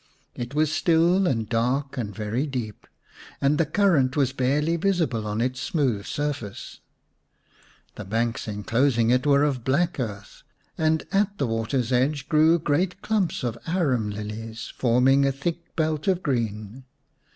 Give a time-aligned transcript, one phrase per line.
[0.33, 2.87] It was still and dark and very deep,
[3.39, 6.79] and the current was barely visible on its smooth surface.
[7.93, 10.41] The banks enclosing it were of black earth,
[10.75, 16.07] and at the water's edge grew great clumps of arum lilies forming a thick belt
[16.07, 16.85] of green.